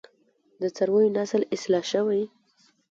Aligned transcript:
د 0.61 0.63
څارویو 0.75 1.13
نسل 1.17 1.41
اصلاح 1.55 1.83
شوی؟ 1.91 2.23